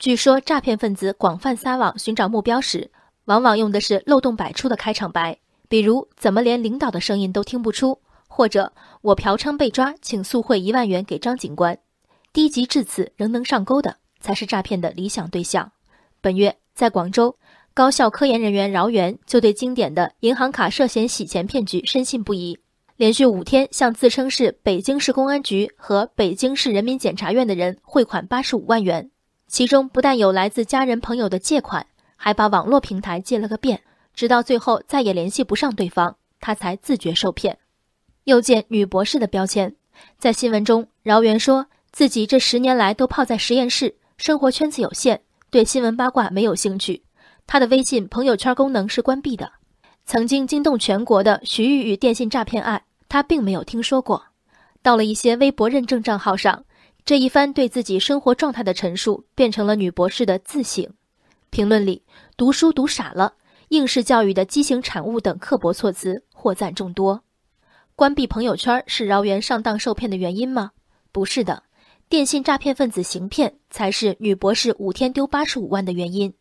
[0.00, 2.90] 据说诈骗分子广泛撒网寻找目标时，
[3.26, 5.38] 往往用的是漏洞百出的开场白，
[5.68, 11.78] 比如“怎么连领导的声音都听不出”，或者“我嫖娼被抓，请速汇一万元给张警官”。
[12.32, 15.70] 低级至此仍能上钩的，才是诈骗的理想对象。
[16.22, 17.36] 本月在广州，
[17.74, 22.58] 高校科研人员饶源就对经典的银行卡涉嫌洗钱骗局深信不疑，
[22.96, 29.10] 连续五天向自称是北京市公安局和北京市人民检察院的人汇款八十五万元。
[29.50, 33.82] 其中不但有来自家人朋友的借款，还把网络平台借了个遍，
[34.14, 37.58] 直到最后再也联系不上对方，他才自觉受骗。
[38.24, 39.74] 又见女博士的标签，
[40.18, 47.02] 在新闻中，饶源说自己这十年来都泡在实验室，生活圈子有限，对新闻八卦没有兴趣。
[47.48, 49.50] 他的微信朋友圈功能是关闭的。
[50.06, 54.26] 曾经惊动全国的徐玉玉电信诈骗案，他并没有听说过。
[54.80, 56.64] 到了一些微博认证账号上。
[57.10, 60.88] 这一番对自己生活状态的陈述，变成了女博士的自省。
[61.50, 62.04] 评论里
[62.38, 63.34] “读书读傻了
[63.70, 67.24] ”“应试教育的畸形产物”等刻薄措辞获赞众多。
[67.96, 70.70] 关闭朋友圈是饶源上当受骗的原因吗？
[71.10, 71.64] 不是的，
[72.08, 76.32] 电信诈骗分子行骗才是女博士五天丢八十五万的原因。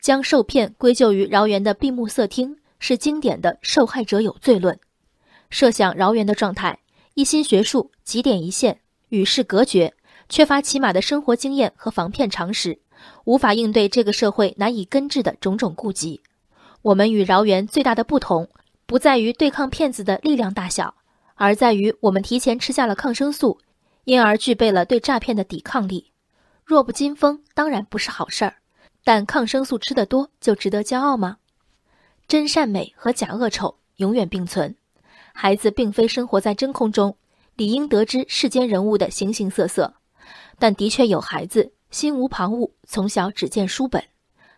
[0.00, 4.76] 将受骗归咎于饶源的闭目塞听，是经典的受害者有罪论。
[5.50, 6.76] 设想饶源的状态，
[7.14, 8.80] 一心学术，几点一线，
[9.10, 9.94] 与世隔绝。
[10.30, 12.78] 缺乏起码的生活经验和防骗常识，
[13.24, 16.22] 无法应对这个社会难以根治的种种痼疾。
[16.82, 18.48] 我们与饶源最大的不同，
[18.86, 20.94] 不在于对抗骗子的力量大小，
[21.34, 23.58] 而在于我们提前吃下了抗生素，
[24.04, 26.12] 因而具备了对诈骗的抵抗力。
[26.64, 28.54] 弱不禁风当然不是好事儿，
[29.02, 31.38] 但抗生素吃得多就值得骄傲吗？
[32.28, 34.76] 真善美和假恶丑永远并存。
[35.32, 37.16] 孩子并非生活在真空中，
[37.56, 39.94] 理应得知世间人物的形形色色。
[40.60, 44.04] 但的确有孩子心无旁骛，从小只见书本。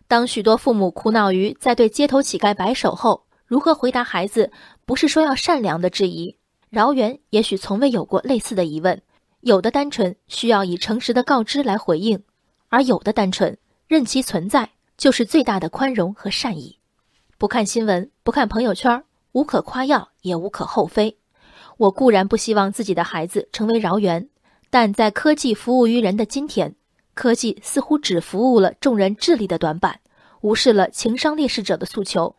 [0.08, 4.50] 当许多父母苦恼于在对街头乞丐摆手后，如何回答孩子
[4.84, 6.36] 不是说要善良的质疑，
[6.68, 9.00] 饶元也许从未有过类似的疑问。
[9.42, 12.22] 有的单纯需要以诚实的告知来回应，
[12.68, 13.56] 而有的单纯
[13.86, 16.78] 任其存在就是最大的宽容和善意。
[17.38, 21.16] 不看新闻，不看朋友圈，无可夸耀，也无可厚非。
[21.76, 24.28] 我固然不希望自己的孩子成为饶元。
[24.72, 26.74] 但在科技服务于人的今天，
[27.12, 30.00] 科技似乎只服务了众人智力的短板，
[30.40, 32.34] 无视了情商劣势者的诉求。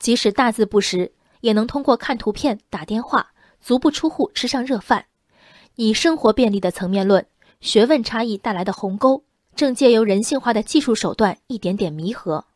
[0.00, 3.30] 即使大字不识，也能通过看图片、打电话，
[3.60, 5.04] 足不出户吃上热饭。
[5.76, 7.24] 以生活便利的层面论，
[7.60, 9.22] 学问差异带来的鸿沟，
[9.54, 12.46] 正借由人性化的技术手段一点点弥合。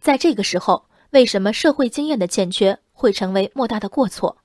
[0.00, 4.38] 在这个时候，为什么社会经验的欠缺会成为莫大的过错？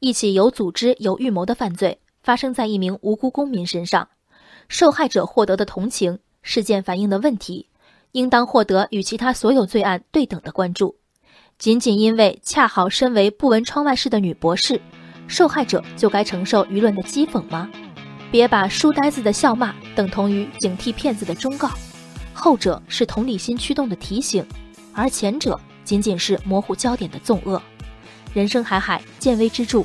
[0.00, 2.00] 一起有组织、有预谋的犯罪。
[2.24, 4.08] 发生在一名无辜公民身上，
[4.66, 7.68] 受害者获得的同情，事件反映的问题，
[8.12, 10.96] 应当获得与其他所有罪案对等的关注。
[11.58, 14.80] 仅仅因为恰好身为不闻窗外事的女博士，
[15.28, 17.70] 受害者就该承受舆论的讥讽吗？
[18.30, 21.70] 别把书呆子的笑骂等同于警惕骗子的忠告，
[22.32, 24.44] 后者是同理心驱动的提醒，
[24.94, 27.60] 而前者仅仅是模糊焦点的纵恶。
[28.32, 29.84] 人生海海，见微知著。